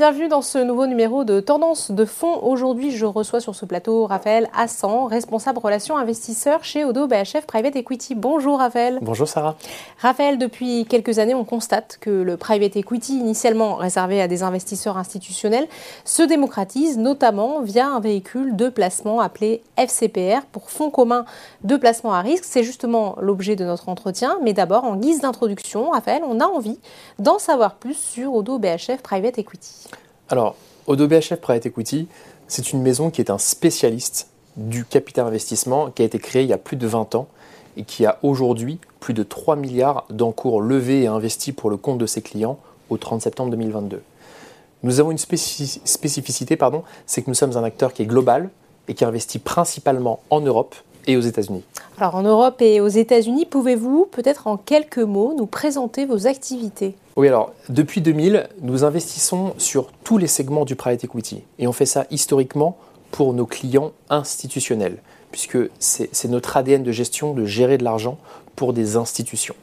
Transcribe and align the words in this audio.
bienvenue 0.00 0.28
dans 0.28 0.40
ce 0.40 0.56
nouveau 0.56 0.86
numéro 0.86 1.24
de 1.24 1.40
Tendance 1.40 1.90
de 1.90 2.06
fonds. 2.06 2.42
Aujourd'hui, 2.42 2.90
je 2.90 3.04
reçois 3.04 3.38
sur 3.38 3.54
ce 3.54 3.66
plateau 3.66 4.06
Raphaël 4.06 4.48
Hassan, 4.56 5.06
responsable 5.08 5.58
relations 5.58 5.98
investisseurs 5.98 6.64
chez 6.64 6.86
Odo 6.86 7.06
BHF 7.06 7.44
Private 7.46 7.76
Equity. 7.76 8.14
Bonjour 8.14 8.60
Raphaël. 8.60 8.98
Bonjour 9.02 9.28
Sarah. 9.28 9.56
Raphaël, 9.98 10.38
depuis 10.38 10.86
quelques 10.86 11.18
années, 11.18 11.34
on 11.34 11.44
constate 11.44 11.98
que 12.00 12.08
le 12.08 12.38
private 12.38 12.76
equity, 12.76 13.18
initialement 13.18 13.74
réservé 13.74 14.22
à 14.22 14.26
des 14.26 14.42
investisseurs 14.42 14.96
institutionnels, 14.96 15.68
se 16.06 16.22
démocratise 16.22 16.96
notamment 16.96 17.60
via 17.60 17.86
un 17.86 18.00
véhicule 18.00 18.56
de 18.56 18.70
placement 18.70 19.20
appelé 19.20 19.62
FCPR 19.76 20.46
pour 20.50 20.70
fonds 20.70 20.88
communs 20.88 21.26
de 21.64 21.76
placement 21.76 22.14
à 22.14 22.22
risque. 22.22 22.44
C'est 22.46 22.64
justement 22.64 23.16
l'objet 23.20 23.54
de 23.54 23.66
notre 23.66 23.90
entretien. 23.90 24.38
Mais 24.42 24.54
d'abord, 24.54 24.84
en 24.84 24.96
guise 24.96 25.20
d'introduction, 25.20 25.90
Raphaël, 25.90 26.22
on 26.26 26.40
a 26.40 26.46
envie 26.46 26.78
d'en 27.18 27.38
savoir 27.38 27.74
plus 27.74 27.98
sur 27.98 28.32
Odo 28.32 28.58
BHF 28.58 29.02
Private 29.02 29.36
Equity. 29.38 29.89
Alors, 30.30 30.54
Odo 30.86 31.08
BHF 31.08 31.40
Private 31.40 31.66
Equity, 31.66 32.06
c'est 32.46 32.72
une 32.72 32.82
maison 32.82 33.10
qui 33.10 33.20
est 33.20 33.30
un 33.30 33.38
spécialiste 33.38 34.28
du 34.56 34.84
capital 34.84 35.26
investissement 35.26 35.90
qui 35.90 36.02
a 36.02 36.04
été 36.04 36.20
créé 36.20 36.42
il 36.42 36.48
y 36.48 36.52
a 36.52 36.58
plus 36.58 36.76
de 36.76 36.86
20 36.86 37.16
ans 37.16 37.26
et 37.76 37.82
qui 37.82 38.06
a 38.06 38.20
aujourd'hui 38.22 38.78
plus 39.00 39.12
de 39.12 39.24
3 39.24 39.56
milliards 39.56 40.04
d'encours 40.08 40.62
levés 40.62 41.02
et 41.02 41.06
investis 41.08 41.52
pour 41.52 41.68
le 41.68 41.76
compte 41.76 41.98
de 41.98 42.06
ses 42.06 42.22
clients 42.22 42.60
au 42.90 42.96
30 42.96 43.22
septembre 43.22 43.50
2022. 43.50 44.02
Nous 44.84 45.00
avons 45.00 45.10
une 45.10 45.18
spécificité, 45.18 46.56
c'est 47.06 47.22
que 47.22 47.28
nous 47.28 47.34
sommes 47.34 47.56
un 47.56 47.64
acteur 47.64 47.92
qui 47.92 48.02
est 48.02 48.06
global 48.06 48.50
et 48.86 48.94
qui 48.94 49.04
investit 49.04 49.40
principalement 49.40 50.20
en 50.30 50.40
Europe 50.40 50.76
et 51.10 51.16
aux 51.16 51.20
États-Unis. 51.20 51.62
Alors 51.98 52.14
en 52.14 52.22
Europe 52.22 52.62
et 52.62 52.80
aux 52.80 52.88
États-Unis, 52.88 53.46
pouvez-vous 53.46 54.06
peut-être 54.10 54.46
en 54.46 54.56
quelques 54.56 54.98
mots 54.98 55.34
nous 55.36 55.46
présenter 55.46 56.06
vos 56.06 56.26
activités? 56.26 56.94
Oui, 57.16 57.28
alors 57.28 57.52
depuis 57.68 58.00
2000, 58.00 58.48
nous 58.62 58.84
investissons 58.84 59.54
sur 59.58 59.90
tous 60.04 60.18
les 60.18 60.26
segments 60.26 60.64
du 60.64 60.76
private 60.76 61.04
equity 61.04 61.42
et 61.58 61.66
on 61.66 61.72
fait 61.72 61.86
ça 61.86 62.06
historiquement 62.10 62.76
pour 63.10 63.34
nos 63.34 63.46
clients 63.46 63.92
institutionnels, 64.08 64.98
puisque 65.32 65.58
c'est 65.78 66.28
notre 66.28 66.56
ADN 66.56 66.82
de 66.82 66.92
gestion 66.92 67.34
de 67.34 67.44
gérer 67.44 67.76
de 67.76 67.84
l'argent 67.84 68.18
pour 68.56 68.72
des 68.72 68.96
institutions. 68.96 69.56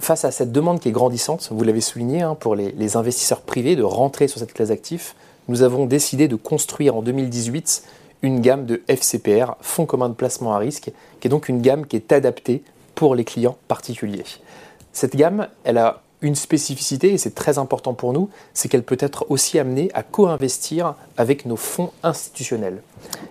Face 0.00 0.24
à 0.24 0.32
cette 0.32 0.50
demande 0.50 0.80
qui 0.80 0.88
est 0.88 0.92
grandissante, 0.92 1.48
vous 1.52 1.64
l'avez 1.64 1.80
souligné, 1.80 2.22
hein, 2.22 2.34
pour 2.34 2.56
les, 2.56 2.72
les 2.72 2.96
investisseurs 2.96 3.42
privés 3.42 3.76
de 3.76 3.84
rentrer 3.84 4.26
sur 4.26 4.40
cette 4.40 4.52
classe 4.52 4.68
d'actifs, 4.68 5.14
nous 5.46 5.62
avons 5.62 5.86
décidé 5.86 6.26
de 6.26 6.36
construire 6.36 6.96
en 6.96 7.02
2018 7.02 7.84
une 8.24 8.40
gamme 8.40 8.64
de 8.64 8.82
FCPR, 8.88 9.52
Fonds 9.60 9.84
commun 9.84 10.08
de 10.08 10.14
placement 10.14 10.54
à 10.54 10.58
risque, 10.58 10.90
qui 11.20 11.28
est 11.28 11.30
donc 11.30 11.50
une 11.50 11.60
gamme 11.60 11.86
qui 11.86 11.96
est 11.96 12.10
adaptée 12.10 12.62
pour 12.94 13.14
les 13.14 13.24
clients 13.24 13.58
particuliers. 13.68 14.24
Cette 14.94 15.14
gamme, 15.14 15.48
elle 15.64 15.76
a 15.76 16.00
une 16.22 16.34
spécificité, 16.34 17.12
et 17.12 17.18
c'est 17.18 17.34
très 17.34 17.58
important 17.58 17.92
pour 17.92 18.14
nous, 18.14 18.30
c'est 18.54 18.70
qu'elle 18.70 18.82
peut 18.82 18.96
être 18.98 19.26
aussi 19.28 19.58
amenée 19.58 19.90
à 19.92 20.02
co-investir 20.02 20.94
avec 21.18 21.44
nos 21.44 21.56
fonds 21.56 21.92
institutionnels. 22.02 22.82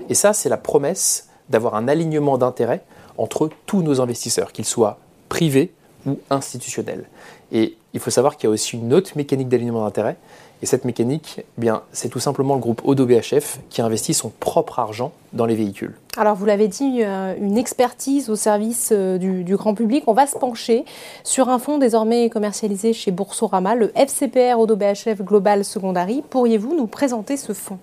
Et 0.09 0.13
ça, 0.13 0.31
c'est 0.31 0.47
la 0.47 0.57
promesse 0.57 1.27
d'avoir 1.49 1.73
un 1.73 1.87
alignement 1.87 2.37
d'intérêts 2.37 2.83
entre 3.17 3.49
tous 3.65 3.81
nos 3.81 3.99
investisseurs, 3.99 4.51
qu'ils 4.51 4.65
soient 4.65 4.99
privés 5.27 5.73
ou 6.05 6.19
institutionnels. 6.29 7.05
Et 7.51 7.77
il 7.93 7.99
faut 7.99 8.11
savoir 8.11 8.37
qu'il 8.37 8.47
y 8.47 8.51
a 8.51 8.53
aussi 8.53 8.77
une 8.77 8.93
autre 8.93 9.13
mécanique 9.15 9.49
d'alignement 9.49 9.85
d'intérêts, 9.85 10.17
et 10.63 10.65
cette 10.65 10.85
mécanique, 10.85 11.41
eh 11.41 11.43
bien, 11.57 11.81
c'est 11.91 12.07
tout 12.07 12.21
simplement 12.21 12.55
le 12.55 12.61
groupe 12.61 12.81
Odo 12.85 13.05
BHF 13.05 13.59
qui 13.69 13.81
investit 13.81 14.13
son 14.13 14.29
propre 14.29 14.79
argent 14.79 15.11
dans 15.33 15.45
les 15.45 15.55
véhicules. 15.55 15.93
Alors, 16.15 16.35
vous 16.37 16.45
l'avez 16.45 16.69
dit, 16.69 17.01
euh, 17.03 17.35
une 17.37 17.57
expertise 17.57 18.29
au 18.29 18.37
service 18.37 18.91
euh, 18.93 19.17
du, 19.17 19.57
grand 19.57 19.75
public. 19.75 20.05
On 20.07 20.13
va 20.13 20.25
se 20.25 20.37
pencher 20.37 20.85
sur 21.25 21.49
un 21.49 21.59
fonds 21.59 21.79
désormais 21.79 22.29
commercialisé 22.29 22.93
chez 22.93 23.11
Boursorama, 23.11 23.75
le 23.75 23.91
FCPR 23.93 24.57
Odo 24.57 24.77
BHF 24.77 25.21
Global 25.21 25.65
Secondary. 25.65 26.23
Pourriez-vous 26.29 26.77
nous 26.77 26.87
présenter 26.87 27.35
ce 27.35 27.51
fonds? 27.51 27.79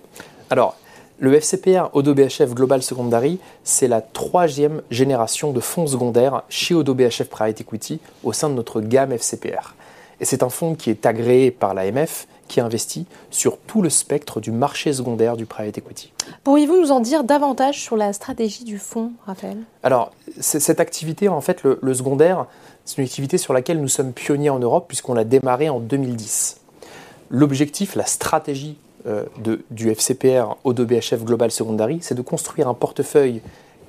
Alors, 0.49 0.75
le 1.19 1.35
FCPR 1.35 1.91
Odo 1.93 2.15
BHF 2.15 2.55
Global 2.55 2.81
Secondary, 2.81 3.37
c'est 3.63 3.87
la 3.87 4.01
troisième 4.01 4.81
génération 4.89 5.51
de 5.51 5.59
fonds 5.59 5.85
secondaires 5.85 6.41
chez 6.49 6.73
Odo 6.73 6.95
BHF 6.95 7.29
Private 7.29 7.61
Equity 7.61 7.99
au 8.23 8.33
sein 8.33 8.49
de 8.49 8.55
notre 8.55 8.81
gamme 8.81 9.11
FCPR. 9.11 9.75
Et 10.19 10.25
c'est 10.25 10.41
un 10.41 10.49
fonds 10.49 10.73
qui 10.73 10.89
est 10.89 11.05
agréé 11.05 11.51
par 11.51 11.75
l'AMF 11.75 12.27
qui 12.51 12.59
investit 12.59 13.05
sur 13.29 13.57
tout 13.57 13.81
le 13.81 13.89
spectre 13.89 14.41
du 14.41 14.51
marché 14.51 14.91
secondaire 14.91 15.37
du 15.37 15.45
private 15.45 15.77
equity. 15.77 16.11
Pourriez-vous 16.43 16.81
nous 16.81 16.91
en 16.91 16.99
dire 16.99 17.23
davantage 17.23 17.79
sur 17.79 17.95
la 17.95 18.11
stratégie 18.11 18.65
du 18.65 18.77
fonds, 18.77 19.13
Raphaël? 19.25 19.57
Alors, 19.83 20.11
cette 20.37 20.81
activité, 20.81 21.29
en 21.29 21.39
fait, 21.39 21.63
le, 21.63 21.93
secondaire, 21.93 22.47
c'est 22.83 22.97
une 22.97 23.05
activité 23.05 23.37
sur 23.37 23.53
laquelle 23.53 23.79
nous 23.79 23.87
sommes 23.87 24.11
pionniers 24.11 24.49
en 24.49 24.59
Europe 24.59 24.85
puisqu'on 24.89 25.13
l'a 25.13 25.23
démarré 25.23 25.69
en 25.69 25.79
2010. 25.79 26.57
L'objectif, 27.29 27.95
la 27.95 28.05
stratégie 28.05 28.77
euh, 29.07 29.23
de, 29.41 29.63
du 29.71 29.89
FCPR 29.89 30.57
ODBHF 30.65 31.23
Global 31.23 31.51
Secondary, 31.51 31.99
c'est 32.01 32.15
de 32.15 32.21
construire 32.21 32.67
un 32.67 32.73
portefeuille 32.73 33.41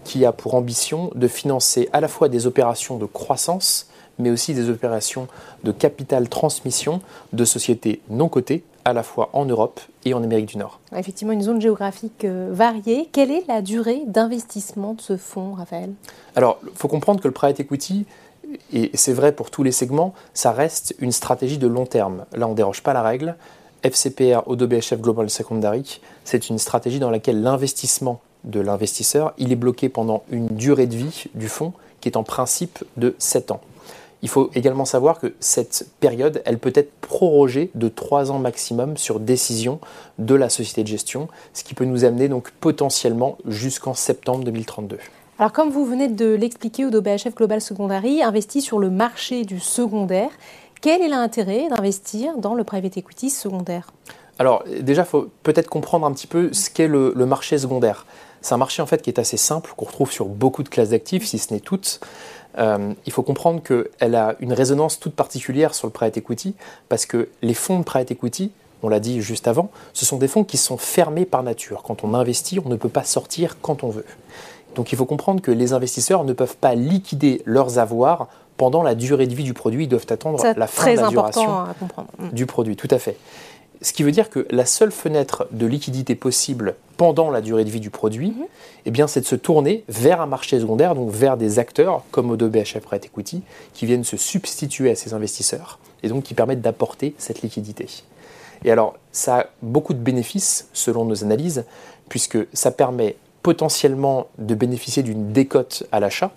qui 0.05 0.25
a 0.25 0.31
pour 0.31 0.55
ambition 0.55 1.11
de 1.17 1.27
financer 1.27 1.89
à 1.93 2.01
la 2.01 2.07
fois 2.07 2.29
des 2.29 2.47
opérations 2.47 2.97
de 2.97 3.07
croissance 3.07 3.89
mais 4.19 4.31
aussi 4.31 4.55
des 4.55 4.71
opérations 4.71 5.29
de 5.65 5.73
capital 5.73 6.29
transmission 6.29 7.01
de 7.33 7.45
sociétés 7.45 8.01
non 8.09 8.29
cotées, 8.29 8.65
à 8.85 8.93
la 8.93 9.03
fois 9.03 9.31
en 9.33 9.45
Europe 9.45 9.81
et 10.05 10.15
en 10.15 10.23
Amérique 10.23 10.47
du 10.47 10.59
Nord. 10.59 10.81
Effectivement, 10.97 11.33
une 11.33 11.43
zone 11.43 11.61
géographique 11.61 12.25
euh, 12.25 12.49
variée. 12.53 13.09
Quelle 13.13 13.31
est 13.31 13.47
la 13.47 13.63
durée 13.63 14.03
d'investissement 14.07 14.95
de 14.95 15.01
ce 15.01 15.17
fonds, 15.17 15.55
Raphaël? 15.55 15.93
Alors, 16.35 16.59
il 16.65 16.77
faut 16.77 16.89
comprendre 16.89 17.21
que 17.21 17.29
le 17.29 17.35
private 17.35 17.61
equity, 17.61 18.07
et 18.73 18.91
c'est 18.95 19.13
vrai 19.13 19.33
pour 19.33 19.51
tous 19.51 19.63
les 19.63 19.73
segments, 19.73 20.15
ça 20.35 20.53
reste 20.53 20.95
une 20.99 21.13
stratégie 21.13 21.59
de 21.59 21.67
long 21.67 21.87
terme. 21.87 22.25
Là, 22.33 22.47
on 22.47 22.51
ne 22.51 22.57
déroge 22.57 22.83
pas 22.83 22.93
la 22.93 23.03
règle. 23.03 23.37
FCPR 23.83 24.43
ODBHF 24.47 25.01
Global 25.01 25.29
Secondary, 25.29 26.01
c'est 26.25 26.49
une 26.49 26.59
stratégie 26.59 27.01
dans 27.01 27.11
laquelle 27.11 27.43
l'investissement 27.43 28.21
de 28.45 28.61
l'investisseur, 28.61 29.35
il 29.39 29.53
est 29.53 29.57
bloqué 29.57 29.89
pendant 29.89 30.23
une 30.31 30.49
durée 30.49 30.87
de 30.87 30.97
vie 30.97 31.25
du 31.35 31.49
fonds 31.49 31.73
qui 32.01 32.09
est 32.09 32.17
en 32.17 32.25
principe 32.25 32.85
de 32.97 33.15
7 33.19 33.53
ans. 33.53 33.61
Il 34.23 34.29
faut 34.29 34.51
également 34.55 34.85
savoir 34.85 35.19
que 35.19 35.35
cette 35.41 35.89
période, 35.99 36.43
elle 36.45 36.59
peut 36.59 36.73
être 36.75 36.93
prorogée 37.01 37.71
de 37.75 37.89
3 37.89 38.31
ans 38.31 38.39
maximum 38.39 38.97
sur 38.97 39.19
décision 39.19 39.81
de 40.19 40.37
la 40.37 40.49
société 40.49 40.85
de 40.85 40.89
gestion, 40.89 41.29
ce 41.53 41.65
qui 41.65 41.75
peut 41.75 41.85
nous 41.85 42.05
amener 42.05 42.29
donc 42.29 42.53
potentiellement 42.53 43.37
jusqu'en 43.47 43.95
septembre 43.95 44.45
2032. 44.45 44.99
Alors 45.39 45.51
comme 45.51 45.71
vous 45.71 45.85
venez 45.85 46.07
de 46.07 46.35
l'expliquer, 46.35 46.87
Odo 46.87 47.03
BHF 47.03 47.35
Global 47.35 47.61
Secondary 47.61 48.23
investit 48.23 48.63
sur 48.63 48.79
le 48.79 48.91
marché 48.91 49.45
du 49.45 49.59
secondaire. 49.59 50.31
Quel 50.81 51.03
est 51.03 51.09
l'intérêt 51.09 51.69
d'investir 51.69 52.39
dans 52.39 52.55
le 52.55 52.63
private 52.63 52.97
equity 52.97 53.29
secondaire? 53.29 53.93
Alors 54.39 54.63
déjà, 54.81 55.03
il 55.03 55.09
faut 55.09 55.29
peut-être 55.43 55.69
comprendre 55.69 56.07
un 56.07 56.13
petit 56.13 56.27
peu 56.29 56.53
ce 56.53 56.71
qu'est 56.71 56.89
le, 56.89 57.13
le 57.17 57.27
marché 57.27 57.59
secondaire. 57.59 58.07
C'est 58.43 58.55
un 58.55 58.59
marché 58.59 58.83
en 58.83 58.87
fait 58.87 59.01
qui 59.03 59.11
est 59.11 59.19
assez 59.19 59.37
simple, 59.37 59.73
qu'on 59.77 59.87
retrouve 59.87 60.13
sur 60.13 60.27
beaucoup 60.27 60.63
de 60.63 60.69
classes 60.69 60.91
d'actifs, 60.91 61.27
si 61.27 61.39
ce 61.39 61.55
n'est 61.55 61.61
toutes. 61.61 62.01
Euh, 62.59 62.93
il 63.07 63.13
faut 63.13 63.23
comprendre 63.23 63.63
qu'elle 63.63 64.15
a 64.15 64.37
une 64.41 64.53
résonance 64.53 65.01
toute 65.01 65.15
particulière 65.15 65.75
sur 65.75 65.87
le 65.87 65.93
private 65.93 66.19
equity 66.19 66.55
parce 66.89 67.07
que 67.07 67.29
les 67.41 67.55
fonds 67.55 67.79
de 67.79 67.85
private 67.85 68.11
equity, 68.11 68.51
on 68.83 68.89
l'a 68.89 69.01
dit 69.01 69.23
juste 69.23 69.49
avant, 69.49 69.71
ce 69.95 70.05
sont 70.05 70.19
des 70.19 70.29
fonds 70.29 70.45
qui 70.45 70.59
sont 70.59 70.77
fermés 70.77 71.25
par 71.25 71.43
nature. 71.43 71.83
Quand 71.83 72.05
on 72.05 72.15
investit, 72.15 72.59
on 72.63 72.69
ne 72.69 72.77
peut 72.77 72.89
pas 72.89 73.05
sortir 73.05 73.57
quand 73.63 73.85
on 73.85 73.89
veut. 73.89 74.05
Donc 74.75 74.93
il 74.93 74.99
faut 74.99 75.07
comprendre 75.07 75.41
que 75.41 75.51
les 75.51 75.73
investisseurs 75.73 76.25
ne 76.25 76.33
peuvent 76.33 76.57
pas 76.57 76.75
liquider 76.75 77.43
leurs 77.45 77.79
avoirs 77.79 78.29
pendant 78.57 78.83
la 78.83 78.95
durée 78.95 79.27
de 79.27 79.35
vie 79.35 79.45
du 79.45 79.55
produit. 79.55 79.85
Ils 79.85 79.89
doivent 79.89 80.07
attendre 80.09 80.43
la 80.57 80.67
fin 80.67 80.93
de 80.93 81.01
la 81.01 81.09
duration 81.09 81.65
du 82.33 82.47
produit. 82.47 82.77
Tout 82.77 82.89
à 82.91 82.99
fait. 82.99 83.17
Ce 83.83 83.93
qui 83.93 84.05
veut 84.05 84.13
dire 84.13 84.31
que 84.31 84.47
la 84.51 84.65
seule 84.65 84.93
fenêtre 84.93 85.49
de 85.51 85.67
liquidité 85.67 86.15
possible 86.15 86.77
pendant 86.97 87.31
la 87.31 87.41
durée 87.41 87.65
de 87.65 87.71
vie 87.71 87.81
du 87.81 87.91
produit, 87.91 88.31
mhm. 88.31 88.47
eh 88.87 88.91
bien, 88.93 89.09
c'est 89.09 89.21
de 89.21 89.27
se 89.27 89.35
tourner 89.35 89.85
vers 89.89 90.21
un 90.21 90.27
marché 90.27 90.61
secondaire, 90.61 90.95
donc 90.95 91.11
vers 91.11 91.37
des 91.37 91.59
acteurs 91.59 92.05
comme 92.13 92.31
Odo 92.31 92.49
BHF 92.49 92.81
Private 92.81 93.07
Equity, 93.07 93.43
qui 93.75 93.87
viennent 93.87 94.05
se 94.05 94.17
substituer 94.17 94.91
à 94.91 94.95
ces 94.95 95.15
investisseurs 95.15 95.81
et 96.05 96.09
donc 96.09 96.23
qui 96.23 96.35
permettent 96.35 96.61
d'apporter 96.61 97.15
cette 97.19 97.43
liquidité. 97.43 97.89
Et 98.65 98.71
alors, 98.71 98.95
ça 99.11 99.39
a 99.39 99.47
beaucoup 99.63 99.95
de 99.95 99.99
bénéfices 99.99 100.69
selon 100.73 101.05
nos 101.05 101.25
analyses, 101.25 101.65
puisque 102.09 102.39
ça 102.53 102.71
permet 102.71 103.17
potentiellement 103.43 104.29
de 104.39 104.55
bénéficier 104.55 105.03
d'une 105.03 105.33
décote 105.33 105.85
à 105.91 105.99
l'achat. 105.99 106.31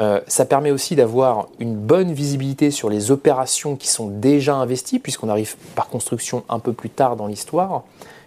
Euh, 0.00 0.20
ça 0.26 0.44
permet 0.44 0.70
aussi 0.70 0.96
d'avoir 0.96 1.48
une 1.58 1.76
bonne 1.76 2.12
visibilité 2.12 2.70
sur 2.70 2.90
les 2.90 3.10
opérations 3.10 3.76
qui 3.76 3.88
sont 3.88 4.08
déjà 4.08 4.54
investies, 4.56 4.98
puisqu'on 4.98 5.28
arrive 5.28 5.56
par 5.74 5.88
construction 5.88 6.44
un 6.48 6.58
peu 6.58 6.72
plus 6.72 6.90
tard 6.90 7.16
dans 7.16 7.26
l'histoire. 7.26 7.84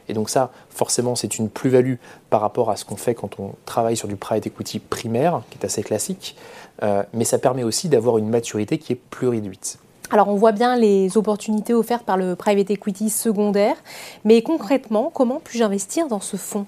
Et 0.09 0.13
donc 0.13 0.29
ça, 0.29 0.51
forcément, 0.69 1.15
c'est 1.15 1.37
une 1.37 1.49
plus-value 1.49 1.95
par 2.29 2.41
rapport 2.41 2.69
à 2.69 2.77
ce 2.77 2.85
qu'on 2.85 2.95
fait 2.95 3.13
quand 3.13 3.39
on 3.39 3.51
travaille 3.65 3.97
sur 3.97 4.07
du 4.07 4.15
private 4.15 4.47
equity 4.47 4.79
primaire, 4.79 5.41
qui 5.49 5.57
est 5.59 5.65
assez 5.65 5.83
classique. 5.83 6.35
Euh, 6.83 7.03
mais 7.13 7.25
ça 7.25 7.39
permet 7.39 7.63
aussi 7.63 7.89
d'avoir 7.89 8.17
une 8.17 8.29
maturité 8.29 8.77
qui 8.77 8.93
est 8.93 9.01
plus 9.09 9.27
réduite. 9.27 9.79
Alors 10.09 10.29
on 10.29 10.35
voit 10.35 10.53
bien 10.53 10.77
les 10.77 11.17
opportunités 11.17 11.73
offertes 11.73 12.05
par 12.05 12.15
le 12.15 12.35
private 12.37 12.71
equity 12.71 13.09
secondaire, 13.09 13.75
mais 14.23 14.41
concrètement, 14.41 15.11
comment 15.13 15.41
puis-je 15.43 15.65
investir 15.65 16.07
dans 16.07 16.21
ce 16.21 16.37
fonds? 16.37 16.65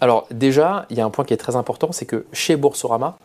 Alors 0.00 0.26
déjà, 0.32 0.84
il 0.90 0.98
y 0.98 1.00
a 1.00 1.04
un 1.04 1.10
point 1.10 1.24
qui 1.24 1.32
est 1.32 1.38
très 1.38 1.54
important, 1.54 1.92
c'est 1.92 2.06
que 2.06 2.26
chez 2.32 2.56
Boursorama, 2.56 3.18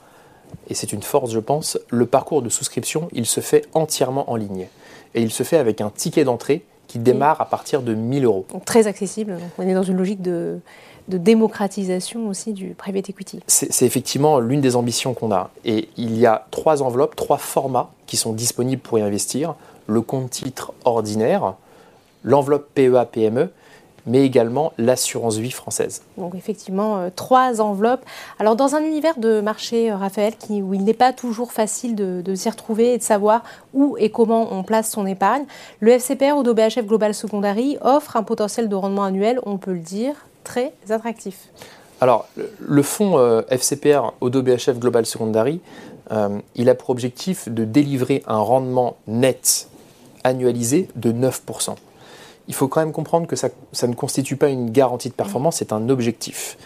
et 0.69 0.73
c'est 0.73 0.93
une 0.93 1.03
force 1.03 1.31
je 1.31 1.39
pense, 1.39 1.77
le 1.89 2.05
parcours 2.05 2.41
de 2.41 2.49
souscription, 2.49 3.09
il 3.11 3.25
se 3.25 3.39
fait 3.41 3.67
entièrement 3.73 4.29
en 4.31 4.35
ligne. 4.35 4.67
Et 5.13 5.21
il 5.21 5.31
se 5.31 5.43
fait 5.43 5.57
avec 5.57 5.81
un 5.81 5.89
ticket 5.89 6.23
d'entrée 6.23 6.63
qui 6.87 6.99
démarre 6.99 7.39
à 7.41 7.45
partir 7.45 7.81
de 7.81 7.93
1000 7.93 8.25
euros. 8.25 8.45
Donc 8.51 8.65
très 8.65 8.87
accessible. 8.87 9.37
on 9.57 9.67
est 9.67 9.73
dans 9.73 9.83
une 9.83 9.97
logique 9.97 10.21
de, 10.21 10.59
de 11.07 11.17
démocratisation 11.17 12.27
aussi 12.27 12.53
du 12.53 12.69
private 12.69 13.09
equity. 13.09 13.39
C'est 13.47 13.85
effectivement 13.85 14.39
l'une 14.39 14.61
des 14.61 14.75
ambitions 14.75 15.13
qu'on 15.13 15.31
a. 15.31 15.51
Et 15.65 15.89
il 15.97 16.17
y 16.17 16.25
a 16.25 16.47
trois 16.51 16.81
enveloppes, 16.83 17.15
trois 17.15 17.37
formats 17.37 17.91
qui 18.07 18.17
sont 18.17 18.33
disponibles 18.33 18.81
pour 18.81 18.99
y 18.99 19.01
investir. 19.01 19.55
Le 19.87 20.01
compte 20.01 20.29
titre 20.29 20.73
ordinaire, 20.85 21.55
l'enveloppe 22.23 22.69
PEA-PME 22.73 23.49
mais 24.05 24.25
également 24.25 24.73
l'assurance 24.77 25.37
vie 25.37 25.51
française. 25.51 26.01
Donc 26.17 26.35
effectivement, 26.35 26.97
euh, 26.97 27.09
trois 27.15 27.61
enveloppes. 27.61 28.03
Alors 28.39 28.55
dans 28.55 28.75
un 28.75 28.81
univers 28.81 29.17
de 29.19 29.41
marché, 29.41 29.91
euh, 29.91 29.97
Raphaël, 29.97 30.35
qui, 30.37 30.61
où 30.61 30.73
il 30.73 30.83
n'est 30.83 30.93
pas 30.93 31.13
toujours 31.13 31.51
facile 31.51 31.95
de, 31.95 32.35
s'y 32.35 32.49
retrouver 32.49 32.93
et 32.93 32.97
de 32.97 33.03
savoir 33.03 33.43
où 33.73 33.95
et 33.99 34.09
comment 34.09 34.47
on 34.51 34.63
place 34.63 34.89
son 34.89 35.05
épargne, 35.05 35.43
le 35.79 35.91
FCPR 35.91 36.37
ou 36.37 36.43
BHF 36.43 36.85
Global 36.85 37.13
Secondary 37.13 37.77
offre 37.81 38.15
un 38.15 38.23
potentiel 38.23 38.69
de 38.69 38.75
rendement 38.75 39.03
annuel, 39.03 39.39
on 39.45 39.57
peut 39.57 39.73
le 39.73 39.79
dire, 39.79 40.13
très 40.43 40.73
attractif. 40.89 41.49
Alors, 41.99 42.27
le 42.59 42.81
fonds 42.81 43.19
euh, 43.19 43.43
FCPR 43.49 44.13
Odo 44.21 44.41
BHF 44.41 44.79
Global 44.79 45.05
Secondary, 45.05 45.61
il 46.55 46.67
a 46.67 46.75
pour 46.75 46.89
objectif 46.89 47.47
de 47.47 47.63
délivrer 47.63 48.21
un 48.27 48.39
rendement 48.39 48.97
net 49.07 49.69
annualisé 50.25 50.89
de 50.97 51.13
9% 51.13 51.75
il 52.47 52.53
faut 52.53 52.67
quand 52.67 52.81
même 52.81 52.91
comprendre 52.91 53.27
que 53.27 53.35
ça, 53.35 53.49
ne 53.87 53.93
constitue 53.93 54.35
pas 54.35 54.49
une 54.49 54.71
garantie 54.71 55.09
de 55.09 55.13
performance, 55.13 55.57
c'est 55.57 55.73
un 55.73 55.89
objectif. 55.89 56.57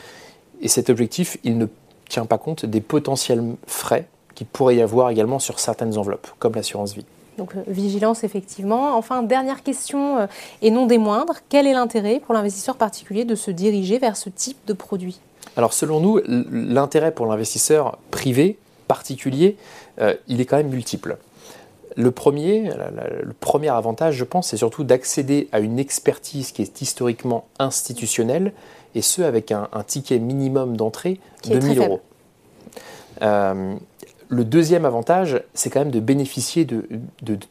Et 0.61 0.67
cet 0.67 0.89
objectif, 0.89 1.37
il 1.43 1.57
ne 1.57 1.67
tient 2.09 2.25
pas 2.25 2.37
compte 2.37 2.65
des 2.65 2.81
potentiels 2.81 3.43
frais 3.67 4.07
qui 4.35 4.45
pourrait 4.45 4.77
y 4.77 4.81
avoir 4.81 5.09
également 5.09 5.39
sur 5.39 5.59
certaines 5.59 5.97
enveloppes, 5.97 6.27
comme 6.39 6.55
l'assurance 6.55 6.93
vie. 6.93 7.05
Donc 7.37 7.55
euh, 7.55 7.63
vigilance 7.67 8.23
effectivement. 8.23 8.97
Enfin, 8.97 9.23
dernière 9.23 9.63
question 9.63 10.19
euh, 10.19 10.27
et 10.61 10.71
non 10.71 10.85
des 10.85 10.97
moindres, 10.97 11.35
quel 11.49 11.67
est 11.67 11.73
l'intérêt 11.73 12.19
pour 12.19 12.33
l'investisseur 12.33 12.75
particulier 12.75 13.25
de 13.25 13.35
se 13.35 13.51
diriger 13.51 13.99
vers 13.99 14.17
ce 14.17 14.29
type 14.29 14.57
de 14.67 14.73
produit? 14.73 15.19
Alors 15.57 15.73
selon 15.73 15.99
nous, 15.99 16.19
l'intérêt 16.27 17.11
pour 17.11 17.25
l'investisseur 17.25 17.97
privé 18.11 18.57
particulier, 18.87 19.57
euh, 19.99 20.13
il 20.27 20.41
est 20.41 20.45
quand 20.45 20.57
même 20.57 20.69
multiple. 20.69 21.17
Le 21.95 22.11
premier, 22.11 22.69
le 23.23 23.33
premier 23.33 23.69
avantage, 23.69 24.15
je 24.15 24.25
pense, 24.25 24.49
c'est 24.49 24.57
surtout 24.57 24.83
d'accéder 24.83 25.47
à 25.51 25.59
une 25.59 25.79
expertise 25.79 26.51
qui 26.51 26.61
est 26.61 26.81
historiquement 26.81 27.45
institutionnelle, 27.57 28.51
et 28.95 29.01
ce 29.01 29.21
avec 29.21 29.51
un, 29.51 29.67
ticket 29.85 30.19
minimum 30.19 30.77
d'entrée 30.77 31.19
de 31.49 31.57
1000 31.57 31.79
euros. 31.79 32.01
Euh, 33.21 33.75
le 34.29 34.43
deuxième 34.43 34.85
avantage, 34.85 35.41
c'est 35.53 35.69
quand 35.69 35.79
même 35.79 35.91
de 35.91 35.99
bénéficier 35.99 36.65
de, 36.65 36.85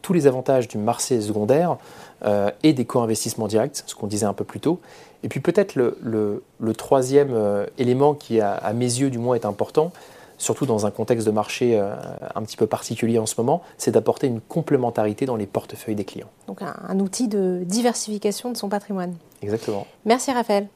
tous 0.02 0.12
les 0.12 0.26
avantages 0.26 0.69
du 0.69 0.79
marché 0.79 1.20
secondaire 1.20 1.76
euh, 2.25 2.50
et 2.62 2.73
des 2.73 2.85
co-investissements 2.85 3.46
directs, 3.46 3.82
ce 3.87 3.94
qu'on 3.94 4.06
disait 4.06 4.26
un 4.26 4.32
peu 4.32 4.44
plus 4.44 4.61
tôt. 4.61 4.81
Et 5.23 5.29
puis 5.29 5.41
peut-être 5.41 5.76
le, 5.76 6.43
troisième 6.76 7.32
euh, 7.32 7.67
élément 7.79 8.14
qui, 8.14 8.41
à, 8.41 8.73
mes 8.75 8.85
yeux 8.85 9.11
du 9.11 9.19
moins, 9.19 9.37
est 9.37 9.46
important, 9.46 9.93
surtout 10.38 10.66
dans 10.66 10.86
un 10.86 10.90
contexte 10.90 11.26
de 11.26 11.32
marché 11.32 11.78
euh, 11.78 11.94
un 12.34 12.42
petit 12.42 12.56
peu 12.56 12.66
particulier 12.66 13.19
en 13.19 13.26
ce 13.26 13.34
moment, 13.38 13.62
c'est 13.78 13.90
d'apporter 13.90 14.26
une 14.26 14.40
complémentarité 14.40 15.26
dans 15.26 15.36
les 15.36 15.46
portefeuilles 15.46 15.94
des 15.94 16.04
clients. 16.04 16.31
Donc 16.48 16.60
un, 16.62 17.00
outil 17.00 17.28
de 17.28 17.62
diversification 17.64 18.50
de 18.50 18.56
son 18.56 18.69
patrimoine. 18.69 19.14
Exactement. 19.42 19.86
Merci 20.04 20.32
Raphaël. 20.32 20.69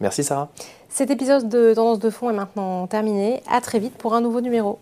Merci 0.00 0.24
Sarah. 0.24 0.48
Cet 0.88 1.10
épisode 1.10 1.48
de 1.48 1.72
Tendance 1.74 2.00
de 2.00 2.10
fond 2.10 2.28
est 2.30 2.34
maintenant 2.34 2.86
terminé. 2.86 3.42
À 3.50 3.60
très 3.60 3.78
vite 3.78 3.94
pour 3.94 4.14
un 4.14 4.20
nouveau 4.20 4.40
numéro. 4.40 4.78